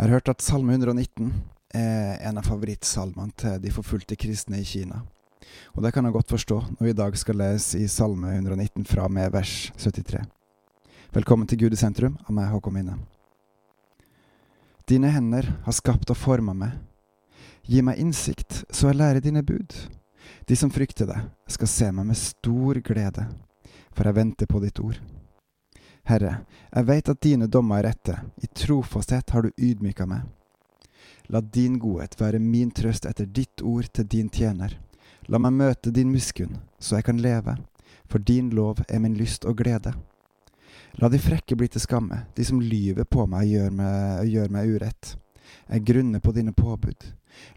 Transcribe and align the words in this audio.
Jeg 0.00 0.08
har 0.08 0.14
hørt 0.16 0.30
at 0.32 0.40
Salme 0.40 0.72
119 0.72 1.26
er 1.76 2.22
en 2.24 2.38
av 2.40 2.46
favorittsalmene 2.48 3.34
til 3.36 3.58
de 3.60 3.68
forfulgte 3.68 4.16
kristne 4.16 4.56
i 4.56 4.64
Kina. 4.64 5.02
Og 5.76 5.84
det 5.84 5.90
kan 5.92 6.08
jeg 6.08 6.14
godt 6.14 6.32
forstå 6.32 6.56
når 6.70 6.86
vi 6.86 6.94
i 6.94 6.96
dag 6.96 7.18
skal 7.20 7.36
lese 7.36 7.82
i 7.84 7.84
Salme 7.84 8.30
119 8.32 8.86
fra 8.88 9.10
med 9.12 9.28
vers 9.34 9.68
73. 9.76 10.24
Velkommen 11.12 11.44
til 11.52 11.60
Gud 11.60 11.76
i 11.76 11.82
sentrum, 11.82 12.16
av 12.24 12.32
meg 12.32 12.48
Håkon 12.48 12.78
Minne. 12.78 12.96
Dine 14.88 15.12
hender 15.12 15.52
har 15.68 15.76
skapt 15.76 16.08
og 16.08 16.16
forma 16.16 16.56
meg. 16.56 16.80
Gi 17.68 17.84
meg 17.84 18.00
innsikt, 18.00 18.62
så 18.72 18.88
jeg 18.88 19.02
lærer 19.02 19.20
dine 19.20 19.44
bud. 19.44 19.76
De 20.48 20.56
som 20.56 20.72
frykter 20.72 21.12
deg, 21.12 21.28
skal 21.44 21.74
se 21.76 21.92
meg 21.92 22.08
med 22.08 22.24
stor 22.24 22.80
glede, 22.88 23.28
for 23.92 24.08
jeg 24.08 24.22
venter 24.24 24.48
på 24.48 24.64
ditt 24.64 24.80
ord. 24.80 24.96
Herre, 26.10 26.40
jeg 26.74 26.86
veit 26.88 27.08
at 27.12 27.22
dine 27.22 27.46
dommer 27.46 27.78
er 27.80 27.92
rette, 27.92 28.16
i 28.42 28.48
trofasthet 28.50 29.30
har 29.30 29.46
du 29.46 29.50
ydmyka 29.54 30.08
meg. 30.10 30.24
La 31.30 31.38
din 31.40 31.76
godhet 31.78 32.16
være 32.18 32.40
min 32.42 32.72
trøst 32.74 33.06
etter 33.06 33.28
ditt 33.30 33.62
ord 33.62 33.86
til 33.94 34.08
din 34.10 34.28
tjener. 34.28 34.74
La 35.30 35.38
meg 35.38 35.54
møte 35.54 35.92
din 35.94 36.10
miskunn, 36.10 36.58
så 36.82 36.98
jeg 36.98 37.06
kan 37.06 37.22
leve, 37.22 37.54
for 38.10 38.18
din 38.18 38.50
lov 38.50 38.82
er 38.88 38.98
min 38.98 39.14
lyst 39.14 39.46
og 39.46 39.60
glede. 39.62 39.94
La 40.98 41.08
de 41.08 41.22
frekke 41.22 41.54
bli 41.54 41.70
til 41.70 41.84
skamme, 41.84 42.24
de 42.34 42.44
som 42.44 42.58
lyver 42.58 43.06
på 43.06 43.28
meg 43.30 43.46
gjør 43.52 43.70
meg, 43.70 44.26
gjør 44.32 44.50
meg 44.50 44.74
urett. 44.74 45.14
Jeg 45.70 45.86
grunner 45.86 46.18
på 46.18 46.34
dine 46.34 46.52
påbud. 46.52 47.06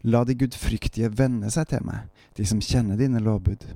La 0.06 0.22
de 0.22 0.38
gudfryktige 0.38 1.10
venne 1.10 1.50
seg 1.50 1.72
til 1.72 1.82
meg, 1.82 2.06
de 2.38 2.46
som 2.46 2.62
kjenner 2.62 3.00
dine 3.00 3.18
lovbud. 3.18 3.66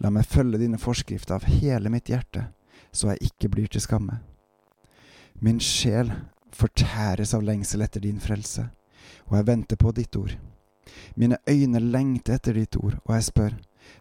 La 0.00 0.08
meg 0.08 0.24
følge 0.24 0.64
dine 0.64 0.80
forskrifter 0.80 1.36
av 1.36 1.44
hele 1.60 1.92
mitt 1.92 2.08
hjerte, 2.08 2.48
så 2.94 3.10
jeg 3.12 3.30
ikke 3.30 3.50
blir 3.52 3.68
til 3.70 3.82
skamme. 3.82 4.20
Min 5.42 5.58
sjel 5.60 6.12
fortæres 6.54 7.34
av 7.34 7.42
lengsel 7.44 7.82
etter 7.84 8.04
din 8.04 8.20
frelse, 8.22 8.68
og 9.28 9.38
jeg 9.38 9.48
venter 9.50 9.80
på 9.80 9.92
ditt 9.96 10.16
ord. 10.16 10.36
Mine 11.18 11.40
øyne 11.50 11.80
lengter 11.82 12.38
etter 12.38 12.56
ditt 12.56 12.78
ord, 12.78 13.00
og 13.04 13.16
jeg 13.16 13.28
spør, 13.30 13.56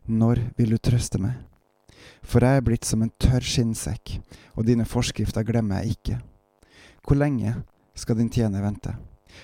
når 0.06 0.42
vil 0.58 0.76
du 0.76 0.78
trøste 0.78 1.20
meg? 1.22 1.40
For 2.24 2.44
jeg 2.44 2.60
er 2.60 2.66
blitt 2.66 2.88
som 2.88 3.04
en 3.04 3.12
tørr 3.22 3.44
skinnsekk, 3.44 4.18
og 4.56 4.68
dine 4.68 4.86
forskrifter 4.88 5.46
glemmer 5.48 5.82
jeg 5.82 5.98
ikke. 5.98 6.20
Hvor 7.04 7.20
lenge 7.20 7.56
skal 7.96 8.20
din 8.20 8.32
tjener 8.32 8.64
vente? 8.64 8.94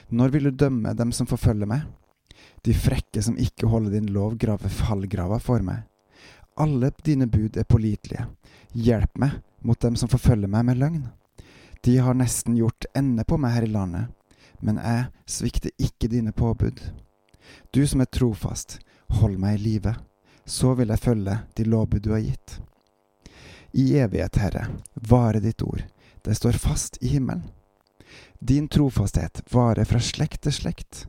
Når 0.09 0.35
vil 0.35 0.49
du 0.49 0.51
dømme 0.65 0.93
dem 0.93 1.11
som 1.15 1.27
forfølger 1.27 1.67
meg? 1.69 1.87
De 2.63 2.75
frekke 2.75 3.21
som 3.23 3.37
ikke 3.39 3.67
holder 3.67 3.97
din 3.97 4.11
lov, 4.13 4.37
graver 4.39 4.71
fallgraver 4.71 5.41
for 5.43 5.63
meg. 5.65 5.83
Alle 6.59 6.91
dine 7.03 7.27
bud 7.27 7.57
er 7.57 7.63
pålitelige. 7.63 8.25
Hjelp 8.75 9.17
meg 9.17 9.37
mot 9.63 9.79
dem 9.79 9.95
som 9.95 10.11
forfølger 10.11 10.51
meg 10.51 10.65
med 10.67 10.79
løgn. 10.81 11.05
De 11.83 11.97
har 12.03 12.17
nesten 12.19 12.57
gjort 12.59 12.85
ende 12.93 13.23
på 13.23 13.37
meg 13.39 13.55
her 13.55 13.67
i 13.67 13.71
landet, 13.71 14.09
men 14.59 14.81
jeg 14.83 15.05
svikter 15.23 15.71
ikke 15.79 16.09
dine 16.11 16.33
påbud. 16.35 16.81
Du 17.71 17.85
som 17.87 18.03
er 18.03 18.11
trofast, 18.11 18.79
hold 19.21 19.37
meg 19.39 19.55
i 19.55 19.63
live, 19.63 19.95
så 20.45 20.73
vil 20.75 20.91
jeg 20.91 21.03
følge 21.05 21.37
de 21.55 21.63
lovbud 21.63 22.03
du 22.03 22.11
har 22.11 22.25
gitt. 22.25 22.59
I 23.71 23.95
evighet, 24.01 24.35
Herre, 24.41 24.67
vare 24.95 25.39
ditt 25.39 25.63
ord, 25.63 25.85
det 26.25 26.35
står 26.35 26.59
fast 26.59 26.99
i 27.01 27.13
himmelen. 27.13 27.45
Din 28.39 28.67
trofasthet 28.67 29.43
varer 29.53 29.85
fra 29.85 29.99
slekt 30.01 30.43
til 30.43 30.55
slekt. 30.55 31.05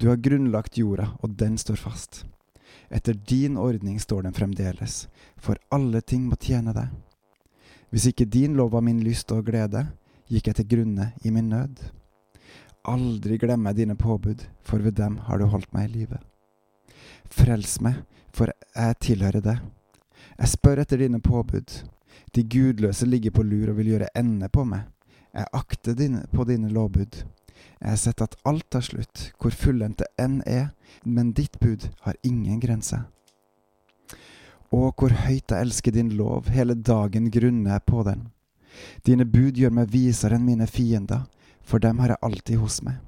Du 0.00 0.08
har 0.08 0.22
grunnlagt 0.22 0.78
jorda, 0.78 1.10
og 1.20 1.36
den 1.36 1.58
står 1.58 1.80
fast. 1.80 2.24
Etter 2.90 3.14
din 3.14 3.56
ordning 3.56 4.00
står 4.00 4.22
den 4.26 4.36
fremdeles, 4.36 5.08
for 5.36 5.58
alle 5.72 6.00
ting 6.00 6.26
må 6.28 6.36
tjene 6.40 6.74
deg. 6.76 6.88
Hvis 7.90 8.08
ikke 8.10 8.26
din 8.26 8.56
lov 8.58 8.72
var 8.74 8.82
min 8.82 9.02
lyst 9.04 9.32
og 9.32 9.46
glede, 9.46 9.86
gikk 10.28 10.50
jeg 10.50 10.58
til 10.58 10.70
grunne 10.72 11.12
i 11.24 11.30
min 11.30 11.48
nød. 11.52 11.82
Aldri 12.84 13.38
glemme 13.40 13.72
dine 13.72 13.96
påbud, 13.96 14.44
for 14.62 14.82
ved 14.82 14.96
dem 14.98 15.16
har 15.28 15.38
du 15.38 15.46
holdt 15.48 15.72
meg 15.72 15.88
i 15.88 16.00
live. 16.00 16.18
Frels 17.30 17.78
meg, 17.80 18.02
for 18.34 18.50
jeg 18.74 18.98
tilhører 19.00 19.44
deg. 19.44 19.62
Jeg 20.34 20.50
spør 20.50 20.82
etter 20.82 21.00
dine 21.00 21.20
påbud. 21.22 21.78
De 22.34 22.42
gudløse 22.42 23.06
ligger 23.06 23.30
på 23.30 23.44
lur 23.46 23.70
og 23.70 23.78
vil 23.78 23.94
gjøre 23.94 24.10
ende 24.18 24.48
på 24.52 24.66
meg. 24.68 24.84
Jeg 25.34 25.50
akter 25.52 25.96
dine, 25.98 26.26
på 26.30 26.44
dine 26.46 26.68
lovbud. 26.70 27.22
Jeg 27.80 27.90
har 27.90 28.00
sett 28.00 28.22
at 28.24 28.36
alt 28.48 28.66
tar 28.70 28.84
slutt, 28.86 29.30
hvor 29.38 29.52
fullendt 29.52 30.00
det 30.02 30.08
enn 30.20 30.40
er, 30.48 30.70
men 31.04 31.34
ditt 31.36 31.58
bud 31.60 31.88
har 32.06 32.16
ingen 32.22 32.60
grense. 32.62 33.02
Å, 34.74 34.90
hvor 34.90 35.12
høyt 35.24 35.52
jeg 35.52 35.60
elsker 35.60 35.94
din 35.94 36.14
lov, 36.18 36.48
hele 36.50 36.74
dagen 36.74 37.28
grunner 37.30 37.76
jeg 37.76 37.86
på 37.86 38.02
den. 38.06 38.28
Dine 39.06 39.26
bud 39.28 39.58
gjør 39.60 39.74
meg 39.76 39.92
visere 39.92 40.38
enn 40.38 40.46
mine 40.48 40.66
fiender, 40.66 41.26
for 41.62 41.82
dem 41.82 42.00
har 42.02 42.14
jeg 42.14 42.24
alltid 42.26 42.62
hos 42.62 42.80
meg. 42.86 42.98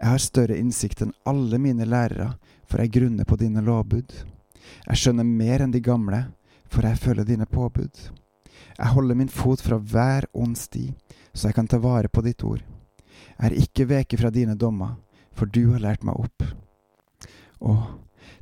Jeg 0.00 0.08
har 0.08 0.22
større 0.22 0.56
innsikt 0.56 1.02
enn 1.04 1.12
alle 1.28 1.58
mine 1.60 1.84
lærere, 1.84 2.32
for 2.64 2.80
jeg 2.80 2.94
grunner 2.94 3.28
på 3.28 3.36
dine 3.40 3.62
lovbud. 3.66 4.14
Jeg 4.86 5.02
skjønner 5.02 5.26
mer 5.26 5.64
enn 5.64 5.74
de 5.74 5.82
gamle, 5.84 6.24
for 6.70 6.86
jeg 6.86 7.02
følger 7.02 7.28
dine 7.28 7.46
påbud. 7.46 8.06
Jeg 8.78 8.92
holder 8.94 9.18
min 9.18 9.28
fot 9.28 9.60
fra 9.60 9.76
hver 9.76 10.30
ond 10.32 10.56
sti, 10.56 10.86
så 11.34 11.50
jeg 11.50 11.58
kan 11.58 11.68
ta 11.68 11.80
vare 11.82 12.08
på 12.08 12.22
ditt 12.24 12.44
ord. 12.46 12.62
Er 13.38 13.56
ikke 13.56 13.88
veke 13.88 14.18
fra 14.20 14.30
dine 14.30 14.56
dommer, 14.58 14.96
for 15.32 15.46
du 15.46 15.72
har 15.72 15.82
lært 15.82 16.04
meg 16.04 16.18
opp. 16.20 16.44
Å, 17.60 17.76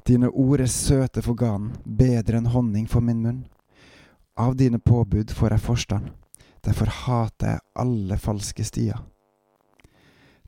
dine 0.07 0.31
ord 0.31 0.63
er 0.63 0.71
søte 0.73 1.23
for 1.23 1.39
ganen, 1.39 1.75
bedre 1.85 2.41
enn 2.41 2.51
honning 2.55 2.89
for 2.91 3.05
min 3.05 3.23
munn. 3.23 3.45
Av 4.39 4.55
dine 4.57 4.79
påbud 4.79 5.33
får 5.35 5.57
jeg 5.57 5.67
forstand, 5.67 6.11
derfor 6.63 6.91
hater 7.05 7.57
jeg 7.57 7.65
alle 7.75 8.19
falske 8.23 8.67
stier. 8.67 9.01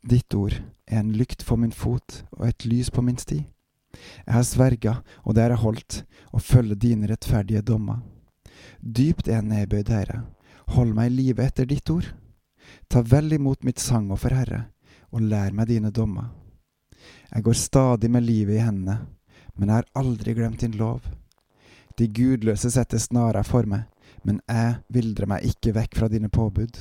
Ditt 0.00 0.32
ord 0.34 0.54
er 0.86 1.02
en 1.02 1.10
lykt 1.12 1.42
for 1.44 1.60
min 1.60 1.74
fot 1.74 2.22
og 2.38 2.46
et 2.46 2.64
lys 2.64 2.88
på 2.94 3.02
min 3.04 3.18
sti. 3.20 3.42
Jeg 4.24 4.32
har 4.32 4.46
sverga, 4.46 4.94
og 5.26 5.34
det 5.34 5.42
har 5.44 5.54
jeg 5.56 5.64
holdt, 5.64 5.96
å 6.32 6.38
følge 6.38 6.78
dine 6.78 7.10
rettferdige 7.10 7.62
dommer. 7.66 8.00
Dypt 8.80 9.28
er 9.28 9.40
jeg 9.40 9.48
nedbøyd, 9.50 9.90
Herre, 9.90 10.22
hold 10.76 10.94
meg 10.94 11.10
i 11.10 11.16
live 11.16 11.44
etter 11.44 11.66
ditt 11.68 11.90
ord. 11.90 12.06
Ta 12.88 13.02
vel 13.02 13.32
imot 13.32 13.64
mitt 13.64 13.78
sangoffer, 13.78 14.34
Herre, 14.34 14.62
og 15.10 15.24
lær 15.26 15.54
meg 15.56 15.70
dine 15.70 15.90
dommer. 15.94 16.30
Jeg 17.30 17.42
går 17.46 17.56
stadig 17.56 18.10
med 18.10 18.26
livet 18.26 18.58
i 18.58 18.64
hendene, 18.64 18.98
men 19.54 19.68
jeg 19.68 19.82
har 19.82 19.90
aldri 20.02 20.34
glemt 20.34 20.60
din 20.60 20.76
lov. 20.78 21.00
De 21.98 22.08
gudløse 22.08 22.70
setter 22.70 22.98
snarer 22.98 23.46
for 23.46 23.66
meg, 23.68 23.86
men 24.22 24.40
jeg 24.48 24.80
vildrer 24.92 25.30
meg 25.30 25.46
ikke 25.46 25.74
vekk 25.76 25.98
fra 25.98 26.08
dine 26.12 26.30
påbud. 26.32 26.78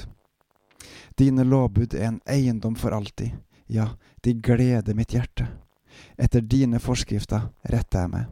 Dine 1.19 1.43
lovbud 1.43 1.93
er 1.93 2.07
en 2.07 2.21
eiendom 2.29 2.75
for 2.79 2.95
alltid, 2.95 3.33
ja, 3.67 3.89
de 4.23 4.33
gleder 4.33 4.95
mitt 4.95 5.13
hjerte. 5.13 5.47
Etter 6.17 6.41
dine 6.41 6.79
forskrifter 6.79 7.49
retter 7.69 8.05
jeg 8.05 8.13
meg, 8.13 8.29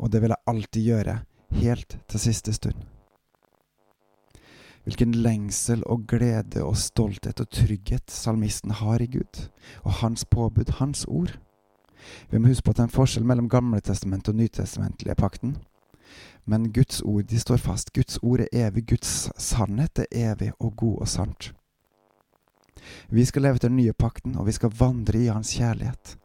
og 0.00 0.10
det 0.12 0.22
vil 0.22 0.34
jeg 0.34 0.48
alltid 0.54 0.88
gjøre, 0.88 1.18
helt 1.60 1.96
til 2.08 2.22
siste 2.22 2.54
stund. 2.56 2.80
Hvilken 4.82 5.14
lengsel 5.14 5.82
og 5.86 6.06
glede 6.10 6.64
og 6.64 6.76
stolthet 6.76 7.40
og 7.40 7.50
trygghet 7.50 8.10
salmisten 8.10 8.70
har 8.70 9.02
i 9.02 9.06
Gud, 9.06 9.48
og 9.82 9.92
hans 10.02 10.24
påbud, 10.24 10.72
hans 10.78 11.04
ord. 11.08 11.38
Vi 12.30 12.38
må 12.38 12.48
huske 12.48 12.64
på 12.64 12.70
at 12.70 12.76
det 12.76 12.82
er 12.82 12.90
en 12.90 12.96
forskjell 12.96 13.26
mellom 13.26 13.48
Gamletestamentet 13.48 14.32
og 14.32 14.40
Nytestamentlige 14.40 15.14
pakten. 15.14 15.56
Men 16.44 16.72
Guds 16.72 17.02
ord 17.02 17.22
de 17.30 17.38
står 17.40 17.56
fast. 17.56 17.92
Guds 17.92 18.18
ord 18.22 18.40
er 18.40 18.50
evig. 18.52 18.88
Guds 18.88 19.30
sannhet 19.38 19.98
er 19.98 20.32
evig 20.32 20.50
og 20.58 20.76
god 20.76 20.98
og 21.00 21.08
sant. 21.08 21.52
Vi 23.08 23.24
skal 23.24 23.42
leve 23.42 23.60
etter 23.60 23.68
den 23.68 23.76
nye 23.76 23.92
pakten, 23.92 24.36
og 24.36 24.46
vi 24.46 24.52
skal 24.52 24.74
vandre 24.78 25.18
i 25.18 25.30
Hans 25.30 25.54
kjærlighet. 25.54 26.16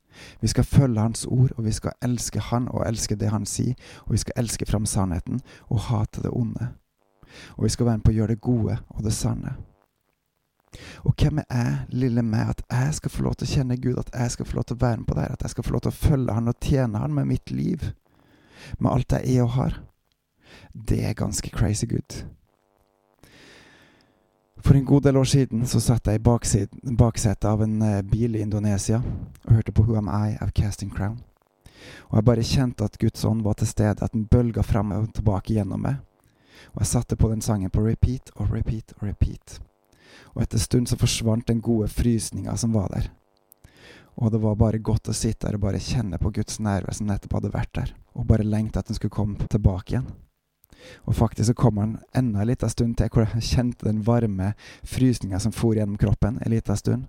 Vi 0.42 0.48
skal 0.48 0.64
følge 0.64 1.02
Hans 1.02 1.26
ord, 1.26 1.52
og 1.58 1.66
vi 1.66 1.72
skal 1.72 1.92
elske 2.02 2.40
Han 2.40 2.68
og 2.68 2.88
elske 2.88 3.16
det 3.16 3.30
Han 3.30 3.46
sier, 3.46 3.76
og 4.06 4.12
vi 4.14 4.18
skal 4.18 4.34
elske 4.38 4.66
fram 4.66 4.86
sannheten 4.86 5.42
og 5.70 5.80
hate 5.80 6.24
det 6.24 6.34
onde. 6.34 6.72
Og 7.58 7.64
vi 7.64 7.70
skal 7.70 7.86
være 7.86 7.98
med 7.98 8.06
på 8.06 8.14
å 8.14 8.18
gjøre 8.20 8.36
det 8.36 8.42
gode 8.42 8.78
og 8.90 9.04
det 9.04 9.14
sanne. 9.14 9.56
Og 11.04 11.14
hvem 11.18 11.40
er 11.40 11.46
jeg, 11.50 11.76
lille 11.90 12.22
meg, 12.22 12.50
at 12.50 12.62
jeg 12.70 12.94
skal 12.94 13.12
få 13.12 13.24
lov 13.24 13.38
til 13.38 13.48
å 13.48 13.52
kjenne 13.56 13.78
Gud, 13.82 14.00
at 14.00 14.10
jeg 14.14 14.32
skal 14.32 14.46
få 14.46 14.58
lov 14.60 14.68
til 14.68 14.78
å 14.78 14.84
være 14.84 14.98
med 15.02 15.08
på 15.10 15.18
det 15.18 15.28
at 15.32 15.46
jeg 15.46 15.54
skal 15.56 15.66
få 15.66 15.76
lov 15.76 15.86
til 15.86 15.94
å 15.94 16.00
følge 16.00 16.34
Han 16.38 16.52
og 16.52 16.64
tjene 16.64 17.04
Han 17.04 17.14
med 17.16 17.30
mitt 17.30 17.52
liv, 17.52 17.92
med 18.80 18.92
alt 18.92 19.16
jeg 19.16 19.38
er 19.38 19.46
og 19.46 19.54
har? 19.56 19.80
Det 20.74 21.00
er 21.06 21.18
ganske 21.18 21.50
crazy 21.50 21.88
good. 21.88 22.24
For 24.58 24.76
en 24.76 24.86
god 24.86 25.02
del 25.02 25.18
år 25.18 25.24
siden 25.24 25.66
så 25.70 25.80
satt 25.80 26.08
jeg 26.08 26.20
i 26.20 26.24
baksetet 26.98 27.46
av 27.46 27.62
en 27.64 27.82
eh, 27.82 28.02
bil 28.02 28.36
i 28.36 28.42
Indonesia 28.42 28.98
og 29.46 29.54
hørte 29.54 29.72
på 29.72 29.86
Who 29.86 29.98
Am 30.00 30.10
I 30.10 30.36
av 30.42 30.52
Casting 30.52 30.92
Crown. 30.92 31.20
Og 32.10 32.18
jeg 32.18 32.26
bare 32.26 32.44
kjente 32.44 32.86
at 32.88 32.98
Guds 33.00 33.24
ånd 33.26 33.46
var 33.46 33.54
til 33.60 33.70
stede, 33.70 34.04
at 34.04 34.14
den 34.14 34.26
bølga 34.28 34.64
fram 34.66 34.92
og 34.92 35.14
tilbake 35.14 35.54
gjennom 35.54 35.86
meg. 35.86 36.02
Og 36.76 36.82
jeg 36.84 36.92
satte 36.92 37.16
på 37.16 37.30
den 37.32 37.42
sangen 37.42 37.74
på 37.74 37.84
repeat 37.86 38.32
og 38.36 38.52
repeat 38.54 38.94
og 38.98 39.08
repeat. 39.08 39.60
Og 40.36 40.44
etter 40.44 40.62
stund 40.62 40.90
så 40.90 40.98
forsvant 41.00 41.48
den 41.48 41.62
gode 41.62 41.88
frysninga 41.92 42.56
som 42.58 42.76
var 42.76 42.92
der. 42.94 43.10
Og 44.18 44.32
det 44.32 44.42
var 44.42 44.56
bare 44.58 44.82
godt 44.82 45.12
å 45.12 45.14
sitte 45.14 45.46
der 45.46 45.58
og 45.58 45.66
bare 45.68 45.82
kjenne 45.82 46.18
på 46.18 46.32
Guds 46.34 46.58
nærvær 46.60 46.96
som 46.98 47.10
nettopp 47.10 47.38
hadde 47.38 47.54
vært 47.54 47.74
der, 47.78 47.92
og 48.18 48.26
bare 48.30 48.48
lengte 48.48 48.82
at 48.82 48.90
den 48.90 48.98
skulle 48.98 49.14
komme 49.14 49.46
tilbake 49.52 49.94
igjen. 49.94 50.08
Og 51.06 51.16
faktisk 51.16 51.52
så 51.52 51.56
kom 51.58 51.78
han 51.78 51.98
enda 52.16 52.42
en 52.42 52.50
liten 52.50 52.70
stund 52.70 52.98
til, 52.98 53.10
hvor 53.14 53.28
jeg 53.28 53.46
kjente 53.46 53.86
den 53.86 54.02
varme 54.08 54.54
frysninga 54.86 55.40
som 55.42 55.54
for 55.54 55.78
gjennom 55.78 56.00
kroppen 56.02 56.40
en 56.42 56.54
liten 56.54 56.78
stund, 56.78 57.06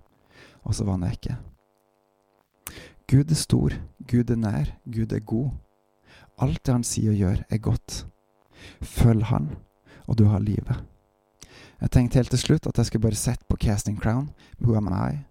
og 0.63 0.75
så 0.75 0.85
var 0.85 0.99
han 0.99 1.07
vekke. 1.09 1.37
Gud 3.09 3.31
er 3.31 3.41
stor, 3.41 3.73
Gud 4.05 4.29
er 4.29 4.37
nær, 4.37 4.73
Gud 4.85 5.13
er 5.13 5.25
god. 5.25 5.49
Alt 6.37 6.61
det 6.65 6.75
han 6.75 6.85
sier 6.85 7.15
og 7.15 7.17
gjør, 7.23 7.43
er 7.49 7.57
godt. 7.57 8.03
Følg 8.81 9.23
han, 9.29 9.49
og 10.07 10.17
du 10.17 10.25
har 10.29 10.39
livet. 10.39 10.83
Jeg 11.81 11.91
tenkte 11.91 12.19
helt 12.19 12.29
til 12.29 12.39
slutt 12.39 12.67
at 12.67 12.77
jeg 12.77 12.85
skulle 12.89 13.07
bare 13.07 13.15
sette 13.15 13.45
på 13.47 13.57
Casting 13.57 13.99
Crown, 14.01 14.29
Who 14.59 14.75
Am 14.75 14.89
I? 14.91 15.23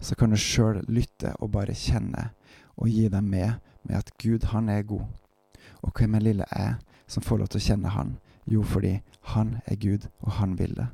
Så 0.00 0.14
kan 0.14 0.30
du 0.30 0.36
sjøl 0.36 0.84
lytte 0.88 1.32
og 1.40 1.50
bare 1.52 1.74
kjenne, 1.74 2.30
og 2.76 2.88
gi 2.88 3.08
deg 3.08 3.24
med 3.24 3.56
med 3.86 3.96
at 3.96 4.10
Gud, 4.22 4.46
han 4.50 4.68
er 4.68 4.82
god. 4.82 5.06
Og 5.82 5.92
hvem 5.98 6.14
er 6.14 6.20
lille 6.20 6.44
jeg 6.52 6.74
som 7.06 7.22
får 7.22 7.38
lov 7.38 7.50
til 7.52 7.60
å 7.60 7.66
kjenne 7.66 7.94
han? 7.94 8.16
Jo, 8.46 8.62
fordi 8.62 9.00
han 9.34 9.58
er 9.66 9.76
Gud, 9.76 10.08
og 10.20 10.32
han 10.40 10.58
vil 10.58 10.74
det. 10.76 10.86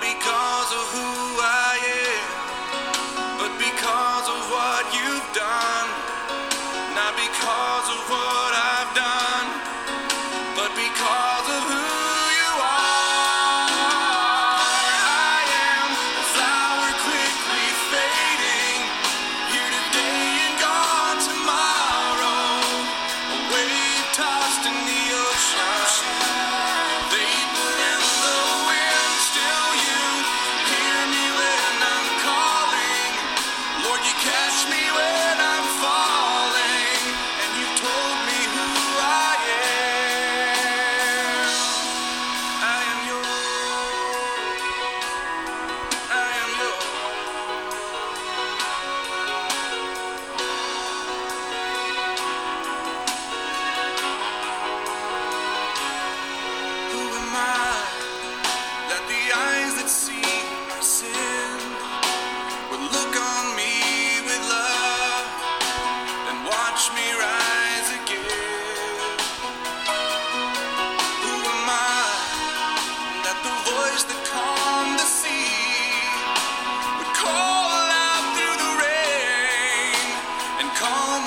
because 0.00 0.72
of 0.72 0.86
who 0.92 1.25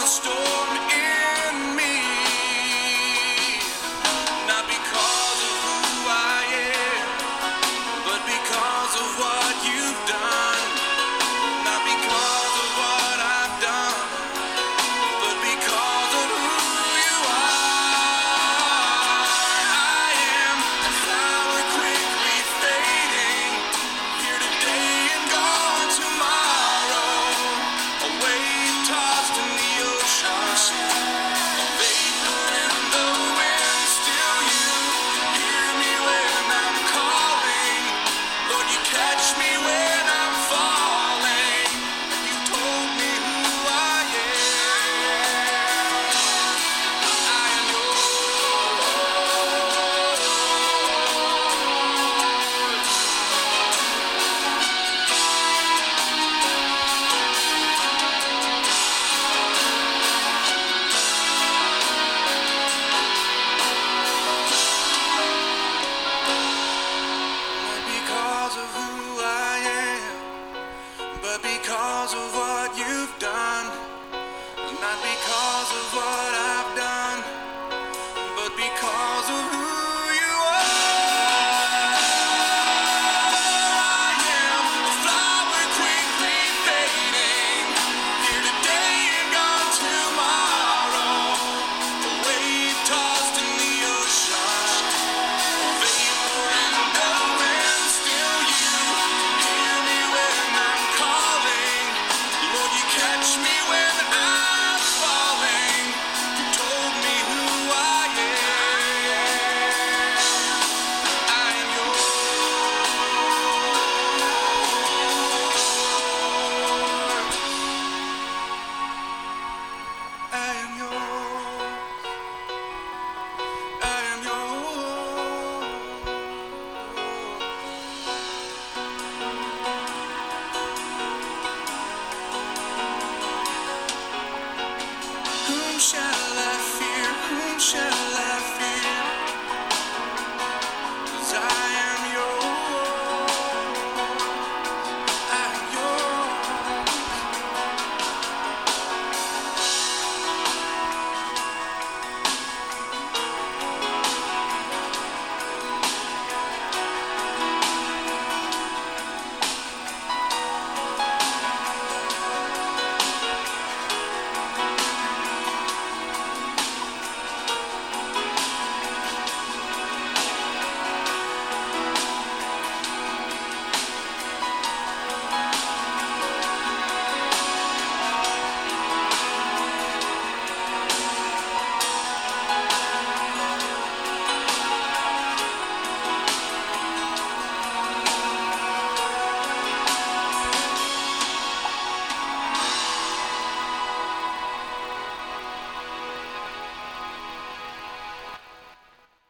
storm 0.10 1.09